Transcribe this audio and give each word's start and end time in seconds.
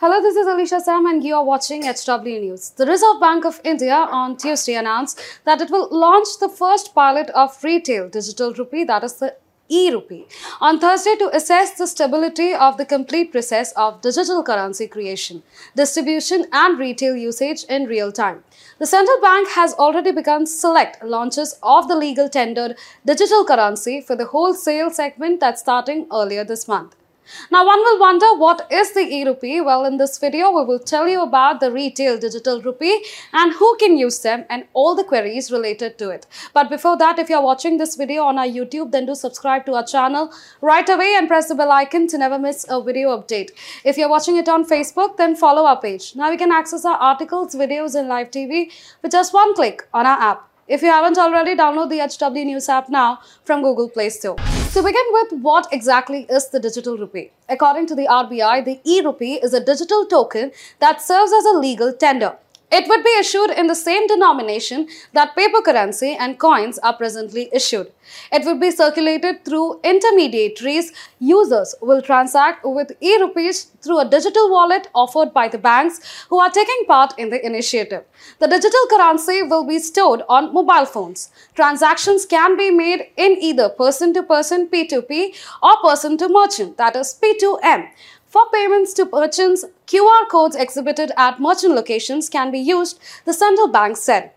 Hello, 0.00 0.22
this 0.22 0.36
is 0.36 0.46
Alicia 0.46 0.78
Sam 0.78 1.06
and 1.06 1.24
you 1.24 1.34
are 1.34 1.44
watching 1.44 1.82
HW 1.82 2.38
News. 2.38 2.70
The 2.70 2.86
Reserve 2.86 3.20
Bank 3.20 3.44
of 3.44 3.60
India 3.64 3.96
on 3.96 4.36
Tuesday 4.36 4.76
announced 4.76 5.20
that 5.44 5.60
it 5.60 5.72
will 5.72 5.88
launch 5.90 6.38
the 6.38 6.48
first 6.48 6.94
pilot 6.94 7.30
of 7.30 7.64
retail 7.64 8.08
digital 8.08 8.52
rupee, 8.52 8.84
that 8.84 9.02
is 9.02 9.14
the 9.14 9.34
e-rupee, 9.68 10.28
on 10.60 10.78
Thursday 10.78 11.16
to 11.16 11.34
assess 11.34 11.72
the 11.72 11.88
stability 11.88 12.54
of 12.54 12.76
the 12.76 12.86
complete 12.86 13.32
process 13.32 13.72
of 13.72 14.00
digital 14.00 14.44
currency 14.44 14.86
creation, 14.86 15.42
distribution 15.74 16.46
and 16.52 16.78
retail 16.78 17.16
usage 17.16 17.64
in 17.64 17.86
real 17.86 18.12
time. 18.12 18.44
The 18.78 18.86
central 18.86 19.20
bank 19.20 19.48
has 19.48 19.74
already 19.74 20.12
begun 20.12 20.46
select 20.46 21.02
launches 21.02 21.58
of 21.60 21.88
the 21.88 21.96
legal 21.96 22.28
tendered 22.28 22.76
digital 23.04 23.44
currency 23.44 24.00
for 24.00 24.14
the 24.14 24.26
wholesale 24.26 24.90
segment 24.90 25.40
that's 25.40 25.60
starting 25.60 26.06
earlier 26.12 26.44
this 26.44 26.68
month. 26.68 26.94
Now, 27.50 27.66
one 27.66 27.78
will 27.80 27.98
wonder 28.00 28.34
what 28.36 28.66
is 28.70 28.92
the 28.92 29.00
e-rupee? 29.00 29.60
Well, 29.60 29.84
in 29.84 29.96
this 29.96 30.18
video, 30.18 30.50
we 30.50 30.64
will 30.64 30.78
tell 30.78 31.08
you 31.08 31.22
about 31.22 31.60
the 31.60 31.70
retail 31.72 32.18
digital 32.18 32.60
rupee 32.60 33.04
and 33.32 33.52
who 33.52 33.76
can 33.76 33.96
use 33.96 34.20
them 34.20 34.44
and 34.48 34.64
all 34.72 34.94
the 34.94 35.04
queries 35.04 35.50
related 35.50 35.98
to 35.98 36.10
it. 36.10 36.26
But 36.54 36.70
before 36.70 36.96
that, 36.98 37.18
if 37.18 37.28
you're 37.28 37.42
watching 37.42 37.78
this 37.78 37.96
video 37.96 38.24
on 38.24 38.38
our 38.38 38.46
YouTube, 38.46 38.92
then 38.92 39.06
do 39.06 39.14
subscribe 39.14 39.66
to 39.66 39.74
our 39.74 39.84
channel 39.84 40.32
right 40.60 40.88
away 40.88 41.14
and 41.16 41.28
press 41.28 41.48
the 41.48 41.54
bell 41.54 41.70
icon 41.72 42.06
to 42.08 42.18
never 42.18 42.38
miss 42.38 42.66
a 42.68 42.82
video 42.82 43.16
update. 43.16 43.50
If 43.84 43.96
you're 43.96 44.08
watching 44.08 44.36
it 44.36 44.48
on 44.48 44.64
Facebook, 44.66 45.16
then 45.16 45.36
follow 45.36 45.64
our 45.64 45.80
page. 45.80 46.14
Now, 46.16 46.30
you 46.30 46.38
can 46.38 46.52
access 46.52 46.84
our 46.84 46.96
articles, 46.96 47.54
videos 47.54 47.94
and 47.94 48.08
live 48.08 48.30
TV 48.30 48.70
with 49.02 49.12
just 49.12 49.32
one 49.32 49.54
click 49.54 49.86
on 49.94 50.06
our 50.06 50.18
app. 50.18 50.48
If 50.66 50.82
you 50.82 50.88
haven't 50.88 51.16
already, 51.16 51.56
download 51.56 51.88
the 51.88 52.00
HW 52.00 52.44
News 52.44 52.68
app 52.68 52.90
now 52.90 53.20
from 53.42 53.62
Google 53.62 53.88
Play 53.88 54.10
Store. 54.10 54.36
To 54.74 54.82
begin 54.82 55.06
with, 55.12 55.32
what 55.40 55.66
exactly 55.72 56.26
is 56.28 56.50
the 56.50 56.60
digital 56.60 56.98
rupee? 56.98 57.30
According 57.48 57.86
to 57.86 57.94
the 57.94 58.06
RBI, 58.06 58.66
the 58.66 58.80
e-rupee 58.84 59.36
is 59.36 59.54
a 59.54 59.64
digital 59.64 60.04
token 60.04 60.52
that 60.78 61.00
serves 61.00 61.32
as 61.32 61.46
a 61.46 61.58
legal 61.58 61.94
tender. 61.94 62.36
It 62.70 62.86
would 62.86 63.02
be 63.02 63.16
issued 63.18 63.50
in 63.50 63.66
the 63.66 63.74
same 63.74 64.06
denomination 64.06 64.88
that 65.14 65.34
paper 65.34 65.62
currency 65.62 66.14
and 66.18 66.38
coins 66.38 66.78
are 66.78 66.94
presently 66.94 67.48
issued. 67.52 67.90
It 68.30 68.44
would 68.44 68.60
be 68.60 68.70
circulated 68.70 69.44
through 69.44 69.80
intermediaries. 69.82 70.92
Users 71.18 71.74
will 71.80 72.02
transact 72.02 72.64
with 72.64 72.92
e-rupees 73.00 73.72
through 73.80 74.00
a 74.00 74.08
digital 74.08 74.50
wallet 74.50 74.88
offered 74.94 75.32
by 75.32 75.48
the 75.48 75.58
banks 75.58 76.00
who 76.28 76.38
are 76.38 76.50
taking 76.50 76.84
part 76.86 77.14
in 77.18 77.30
the 77.30 77.44
initiative. 77.44 78.04
The 78.38 78.48
digital 78.48 78.86
currency 78.90 79.42
will 79.42 79.66
be 79.66 79.78
stored 79.78 80.22
on 80.28 80.52
mobile 80.52 80.86
phones. 80.86 81.30
Transactions 81.54 82.26
can 82.26 82.56
be 82.56 82.70
made 82.70 83.06
in 83.16 83.38
either 83.40 83.70
person-to-person 83.70 84.68
P2P 84.68 85.34
or 85.62 85.76
person-to-merchant 85.82 86.76
that 86.76 86.96
is 86.96 87.18
P2M. 87.22 87.88
For 88.28 88.42
payments 88.52 88.92
to 88.94 89.08
merchants, 89.10 89.64
QR 89.86 90.28
codes 90.28 90.54
exhibited 90.54 91.12
at 91.16 91.40
merchant 91.40 91.74
locations 91.74 92.28
can 92.28 92.50
be 92.50 92.58
used, 92.58 93.00
the 93.24 93.32
central 93.32 93.68
bank 93.68 93.96
said. 93.96 94.32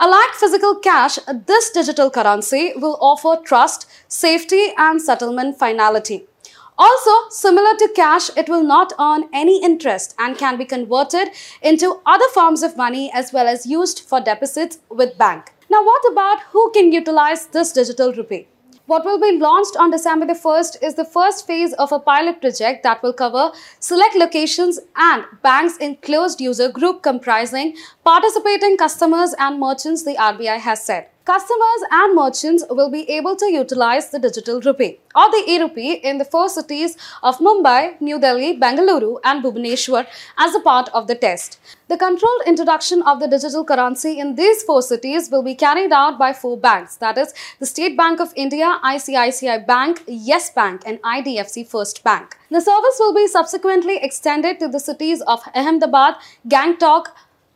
Unlike 0.00 0.32
physical 0.32 0.76
cash, 0.76 1.18
this 1.46 1.70
digital 1.70 2.10
currency 2.10 2.72
will 2.74 2.96
offer 3.02 3.42
trust, 3.44 3.86
safety, 4.08 4.72
and 4.78 5.00
settlement 5.00 5.58
finality. 5.58 6.24
Also, 6.78 7.28
similar 7.28 7.76
to 7.76 7.92
cash, 7.94 8.30
it 8.34 8.48
will 8.48 8.64
not 8.64 8.94
earn 8.98 9.28
any 9.34 9.62
interest 9.62 10.14
and 10.18 10.38
can 10.38 10.56
be 10.56 10.64
converted 10.64 11.28
into 11.60 12.00
other 12.06 12.28
forms 12.32 12.62
of 12.62 12.78
money 12.78 13.12
as 13.12 13.30
well 13.30 13.46
as 13.46 13.66
used 13.66 14.00
for 14.00 14.22
deposits 14.22 14.78
with 14.88 15.18
bank. 15.18 15.52
Now, 15.70 15.84
what 15.84 16.02
about 16.10 16.40
who 16.52 16.72
can 16.72 16.92
utilize 16.92 17.46
this 17.48 17.72
digital 17.72 18.10
rupee? 18.10 18.48
What 18.86 19.06
will 19.06 19.18
be 19.18 19.38
launched 19.38 19.78
on 19.78 19.90
December 19.90 20.26
the 20.26 20.34
1st 20.34 20.82
is 20.82 20.94
the 20.94 21.06
first 21.06 21.46
phase 21.46 21.72
of 21.72 21.90
a 21.90 21.98
pilot 21.98 22.42
project 22.42 22.82
that 22.82 23.02
will 23.02 23.14
cover 23.14 23.50
select 23.80 24.14
locations 24.14 24.78
and 24.94 25.24
banks 25.42 25.78
in 25.78 25.96
closed 25.96 26.38
user 26.38 26.68
group 26.68 27.02
comprising 27.02 27.76
participating 28.04 28.76
customers 28.76 29.34
and 29.38 29.58
merchants, 29.58 30.04
the 30.04 30.16
RBI 30.16 30.58
has 30.58 30.84
said. 30.84 31.08
Customers 31.24 31.82
and 31.90 32.14
merchants 32.14 32.64
will 32.68 32.90
be 32.90 33.08
able 33.08 33.34
to 33.34 33.50
utilize 33.50 34.10
the 34.10 34.18
digital 34.18 34.60
rupee 34.60 34.98
or 35.16 35.30
the 35.30 35.42
e-rupee 35.48 35.92
in 35.94 36.18
the 36.18 36.24
four 36.26 36.50
cities 36.50 36.98
of 37.22 37.38
Mumbai, 37.38 37.98
New 37.98 38.20
Delhi, 38.20 38.58
Bengaluru 38.60 39.20
and 39.24 39.42
Bhubaneswar 39.42 40.06
as 40.36 40.54
a 40.54 40.60
part 40.60 40.90
of 40.92 41.06
the 41.06 41.14
test. 41.14 41.58
The 41.88 41.96
controlled 41.96 42.42
introduction 42.46 43.00
of 43.02 43.20
the 43.20 43.26
digital 43.28 43.64
currency 43.64 44.18
in 44.18 44.34
these 44.34 44.62
four 44.64 44.82
cities 44.82 45.30
will 45.30 45.42
be 45.42 45.54
carried 45.54 45.92
out 45.92 46.18
by 46.18 46.34
four 46.34 46.58
banks 46.58 46.96
that 46.96 47.16
is 47.16 47.32
the 47.58 47.64
State 47.64 47.96
Bank 47.96 48.20
of 48.20 48.34
India, 48.36 48.78
ICICI 48.84 49.66
Bank, 49.66 50.02
Yes 50.06 50.50
Bank 50.50 50.82
and 50.84 51.00
IDFC 51.00 51.66
First 51.66 52.04
Bank. 52.04 52.36
The 52.50 52.60
service 52.60 52.96
will 52.98 53.14
be 53.14 53.26
subsequently 53.28 53.96
extended 53.96 54.60
to 54.60 54.68
the 54.68 54.78
cities 54.78 55.22
of 55.22 55.40
Ahmedabad, 55.54 56.16
Gangtok, 56.46 57.06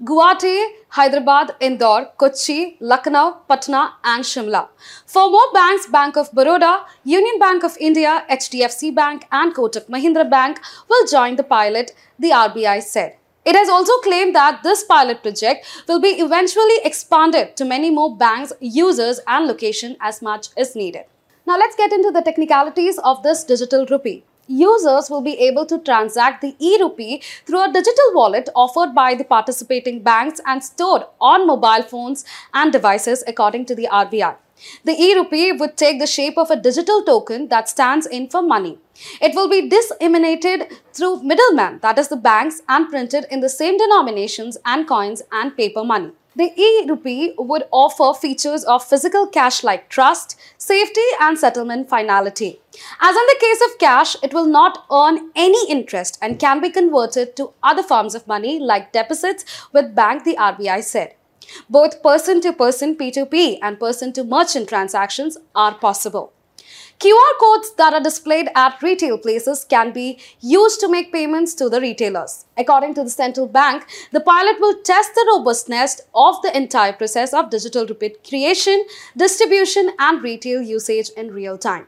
Guwahati, 0.01 0.65
Hyderabad, 0.91 1.57
Indore, 1.59 2.13
Kochi, 2.17 2.77
Lucknow, 2.79 3.39
Patna 3.49 3.95
and 4.05 4.23
Shimla. 4.23 4.69
For 5.07 5.29
more 5.29 5.53
banks, 5.53 5.89
Bank 5.89 6.17
of 6.17 6.31
Baroda, 6.31 6.85
Union 7.03 7.41
Bank 7.41 7.65
of 7.65 7.77
India, 7.81 8.25
HDFC 8.31 8.95
Bank 8.95 9.27
and 9.33 9.53
Kotak 9.53 9.89
Mahindra 9.89 10.31
Bank 10.31 10.61
will 10.89 11.05
join 11.09 11.35
the 11.35 11.43
pilot, 11.43 11.97
the 12.17 12.31
RBI 12.31 12.81
said. 12.81 13.17
It 13.45 13.57
has 13.57 13.69
also 13.69 13.99
claimed 13.99 14.37
that 14.37 14.63
this 14.63 14.85
pilot 14.85 15.21
project 15.21 15.67
will 15.89 16.01
be 16.01 16.11
eventually 16.11 16.79
expanded 16.85 17.57
to 17.57 17.65
many 17.65 17.91
more 17.91 18.17
banks, 18.17 18.53
users 18.61 19.19
and 19.27 19.49
location 19.49 19.97
as 20.01 20.23
much 20.23 20.51
as 20.57 20.77
needed. 20.77 21.07
Now 21.45 21.59
let's 21.59 21.75
get 21.75 21.93
into 21.93 22.13
the 22.13 22.23
technicalities 22.23 22.99
of 22.99 23.25
this 23.25 23.43
digital 23.43 23.85
rupee 23.87 24.23
users 24.49 25.09
will 25.11 25.23
be 25.23 25.39
able 25.39 25.67
to 25.67 25.79
transact 25.79 26.41
the 26.41 26.57
e-rupee 26.59 27.23
through 27.47 27.63
a 27.65 27.73
digital 27.73 28.13
wallet 28.15 28.49
offered 28.57 28.95
by 28.95 29.15
the 29.15 29.25
participating 29.25 30.03
banks 30.03 30.41
and 30.47 30.65
stored 30.65 31.03
on 31.21 31.47
mobile 31.47 31.83
phones 31.83 32.25
and 32.53 32.73
devices 32.73 33.23
according 33.27 33.65
to 33.67 33.75
the 33.75 33.89
RBI. 33.93 34.37
The 34.85 34.93
e-rupee 34.93 35.53
would 35.53 35.77
take 35.77 35.99
the 35.99 36.07
shape 36.07 36.37
of 36.37 36.51
a 36.51 36.57
digital 36.57 37.03
token 37.03 37.49
that 37.49 37.69
stands 37.69 38.07
in 38.07 38.29
for 38.29 38.43
money. 38.43 38.79
It 39.21 39.35
will 39.35 39.49
be 39.49 39.69
disseminated 39.69 40.73
through 40.93 41.23
middlemen, 41.23 41.79
that 41.83 41.99
is 41.99 42.09
the 42.09 42.17
banks, 42.17 42.63
and 42.69 42.89
printed 42.89 43.27
in 43.31 43.41
the 43.41 43.49
same 43.49 43.77
denominations 43.77 44.59
and 44.65 44.89
coins 44.89 45.23
and 45.31 45.57
paper 45.57 45.85
money. 45.85 46.13
The 46.37 46.53
e-rupee 46.57 47.35
would 47.37 47.65
offer 47.73 48.17
features 48.17 48.63
of 48.63 48.85
physical 48.85 49.27
cash 49.27 49.65
like 49.65 49.89
trust, 49.89 50.39
safety 50.57 51.07
and 51.21 51.37
settlement 51.37 51.89
finality. 51.89 52.61
As 53.01 53.17
in 53.17 53.27
the 53.27 53.37
case 53.41 53.61
of 53.67 53.79
cash, 53.79 54.17
it 54.23 54.33
will 54.33 54.47
not 54.47 54.85
earn 54.89 55.33
any 55.35 55.69
interest 55.69 56.17
and 56.23 56.39
can 56.39 56.61
be 56.61 56.71
converted 56.71 57.35
to 57.37 57.55
other 57.63 57.83
forms 57.83 58.15
of 58.15 58.29
money 58.29 58.61
like 58.61 58.93
deposits 58.93 59.45
with 59.73 59.97
bank, 59.97 60.23
the 60.23 60.37
RBI 60.37 60.85
said. 60.85 61.15
Both 61.69 62.03
person-to-person 62.03 62.97
P2P 62.97 63.59
and 63.63 63.79
person-to-merchant 63.79 64.69
transactions 64.69 65.39
are 65.55 65.75
possible. 65.75 66.33
QR 67.01 67.39
codes 67.39 67.75
that 67.77 67.95
are 67.95 68.03
displayed 68.03 68.49
at 68.57 68.83
retail 68.83 69.19
places 69.19 69.65
can 69.65 69.93
be 69.93 70.19
used 70.41 70.81
to 70.81 70.89
make 70.89 71.13
payments 71.13 71.55
to 71.55 71.69
the 71.69 71.81
retailers. 71.81 72.47
According 72.57 72.95
to 72.95 73.05
the 73.05 73.11
central 73.11 73.47
bank, 73.47 73.87
the 74.11 74.21
pilot 74.21 74.61
will 74.61 74.83
test 74.83 75.15
the 75.15 75.25
robustness 75.33 76.01
of 76.13 76.43
the 76.43 76.57
entire 76.57 76.93
process 76.93 77.33
of 77.33 77.51
digital 77.51 77.87
rupee 77.87 78.17
creation, 78.29 78.85
distribution 79.17 79.93
and 80.01 80.23
retail 80.23 80.61
usage 80.61 81.11
in 81.17 81.31
real 81.31 81.57
time. 81.57 81.87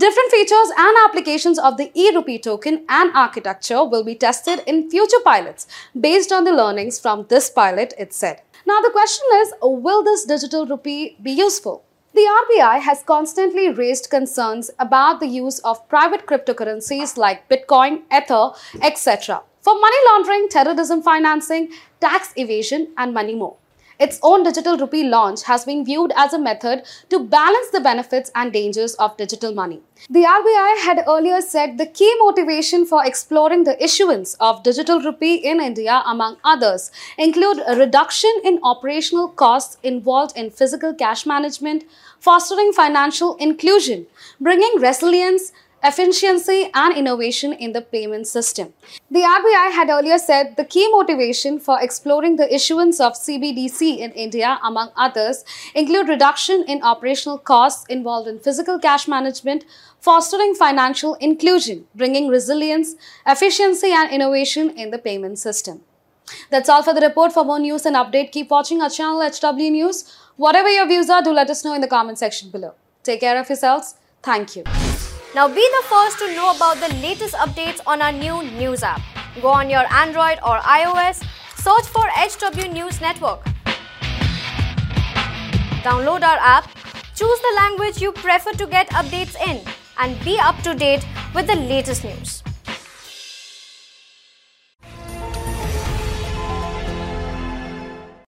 Different 0.00 0.30
features 0.30 0.70
and 0.78 0.96
applications 1.04 1.58
of 1.58 1.76
the 1.76 1.90
e-rupee 1.92 2.38
token 2.38 2.86
and 2.88 3.14
architecture 3.14 3.84
will 3.84 4.02
be 4.02 4.14
tested 4.14 4.62
in 4.66 4.88
future 4.88 5.20
pilots 5.22 5.66
based 6.00 6.32
on 6.32 6.44
the 6.44 6.54
learnings 6.54 6.98
from 6.98 7.26
this 7.28 7.50
pilot, 7.50 7.92
it 7.98 8.14
said. 8.14 8.40
Now 8.66 8.80
the 8.80 8.88
question 8.88 9.26
is, 9.42 9.52
will 9.60 10.02
this 10.02 10.24
digital 10.24 10.64
rupee 10.64 11.18
be 11.22 11.32
useful? 11.32 11.84
The 12.14 12.26
RBI 12.42 12.80
has 12.80 13.02
constantly 13.02 13.68
raised 13.68 14.08
concerns 14.08 14.70
about 14.78 15.20
the 15.20 15.26
use 15.26 15.58
of 15.58 15.86
private 15.90 16.24
cryptocurrencies 16.24 17.18
like 17.18 17.46
Bitcoin, 17.50 18.00
Ether, 18.10 18.52
etc. 18.80 19.42
for 19.60 19.74
money 19.78 19.98
laundering, 20.06 20.48
terrorism 20.48 21.02
financing, 21.02 21.72
tax 22.00 22.32
evasion 22.36 22.88
and 22.96 23.12
many 23.12 23.34
more. 23.34 23.56
Its 24.00 24.18
own 24.22 24.42
digital 24.42 24.78
rupee 24.78 25.04
launch 25.04 25.42
has 25.42 25.66
been 25.66 25.84
viewed 25.84 26.10
as 26.16 26.32
a 26.32 26.38
method 26.38 26.82
to 27.10 27.18
balance 27.18 27.68
the 27.70 27.80
benefits 27.80 28.30
and 28.34 28.50
dangers 28.50 28.94
of 28.94 29.14
digital 29.18 29.52
money. 29.54 29.82
The 30.08 30.22
RBI 30.22 30.78
had 30.84 31.04
earlier 31.06 31.42
said 31.42 31.76
the 31.76 31.84
key 31.84 32.10
motivation 32.20 32.86
for 32.86 33.04
exploring 33.04 33.64
the 33.64 33.82
issuance 33.84 34.34
of 34.40 34.62
digital 34.62 35.00
rupee 35.00 35.34
in 35.34 35.60
India, 35.60 36.02
among 36.06 36.38
others, 36.42 36.90
include 37.18 37.62
a 37.66 37.76
reduction 37.76 38.32
in 38.42 38.58
operational 38.62 39.28
costs 39.28 39.76
involved 39.82 40.34
in 40.34 40.50
physical 40.50 40.94
cash 40.94 41.26
management, 41.26 41.84
fostering 42.18 42.72
financial 42.72 43.36
inclusion, 43.36 44.06
bringing 44.40 44.80
resilience, 44.80 45.52
efficiency 45.82 46.70
and 46.74 46.96
innovation 46.96 47.52
in 47.52 47.72
the 47.72 47.80
payment 47.80 48.26
system. 48.26 48.72
The 49.10 49.20
RBI 49.20 49.72
had 49.72 49.88
earlier 49.88 50.18
said 50.18 50.56
the 50.56 50.64
key 50.64 50.88
motivation 50.90 51.58
for 51.58 51.80
exploring 51.80 52.36
the 52.36 52.52
issuance 52.52 53.00
of 53.00 53.14
CBDC 53.14 53.98
in 53.98 54.12
India, 54.12 54.58
among 54.62 54.90
others, 54.96 55.44
include 55.74 56.08
reduction 56.08 56.64
in 56.68 56.82
operational 56.82 57.38
costs 57.38 57.86
involved 57.88 58.28
in 58.28 58.38
physical 58.38 58.78
cash 58.78 59.08
management, 59.08 59.64
fostering 60.00 60.54
financial 60.54 61.14
inclusion, 61.14 61.86
bringing 61.94 62.28
resilience, 62.28 62.94
efficiency 63.26 63.92
and 63.92 64.10
innovation 64.10 64.70
in 64.70 64.90
the 64.90 64.98
payment 64.98 65.38
system. 65.38 65.80
That's 66.50 66.68
all 66.68 66.82
for 66.82 66.94
the 66.94 67.00
report. 67.00 67.32
For 67.32 67.44
more 67.44 67.58
news 67.58 67.86
and 67.86 67.96
update, 67.96 68.32
keep 68.32 68.50
watching 68.50 68.80
our 68.82 68.90
channel 68.90 69.20
HW 69.20 69.70
News. 69.70 70.16
Whatever 70.36 70.68
your 70.68 70.86
views 70.86 71.10
are, 71.10 71.22
do 71.22 71.32
let 71.32 71.50
us 71.50 71.64
know 71.64 71.74
in 71.74 71.80
the 71.80 71.88
comment 71.88 72.18
section 72.18 72.50
below. 72.50 72.74
Take 73.02 73.20
care 73.20 73.38
of 73.38 73.48
yourselves. 73.48 73.94
Thank 74.22 74.56
you. 74.56 74.64
Now 75.32 75.46
be 75.46 75.54
the 75.54 75.86
first 75.86 76.18
to 76.18 76.34
know 76.34 76.50
about 76.56 76.78
the 76.78 76.92
latest 76.96 77.34
updates 77.34 77.80
on 77.86 78.02
our 78.02 78.10
new 78.10 78.42
news 78.42 78.82
app. 78.82 79.00
Go 79.40 79.46
on 79.46 79.70
your 79.70 79.86
Android 79.92 80.38
or 80.44 80.58
iOS, 80.58 81.22
search 81.54 81.86
for 81.86 82.02
HW 82.18 82.72
News 82.72 83.00
Network. 83.00 83.44
Download 85.86 86.24
our 86.24 86.38
app, 86.42 86.68
choose 87.14 87.40
the 87.46 87.52
language 87.56 88.02
you 88.02 88.10
prefer 88.10 88.50
to 88.54 88.66
get 88.66 88.88
updates 88.90 89.36
in, 89.46 89.62
and 90.00 90.18
be 90.24 90.36
up 90.40 90.60
to 90.62 90.74
date 90.74 91.06
with 91.32 91.46
the 91.46 91.54
latest 91.54 92.02
news. 92.02 92.42